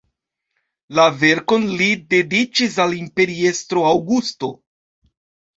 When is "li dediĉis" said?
1.81-2.79